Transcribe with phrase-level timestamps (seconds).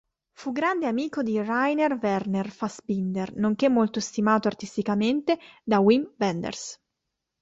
[0.31, 6.81] Fu grande amico di Rainer Werner Fassbinder, nonché molto stimato artisticamente da Wim Wenders.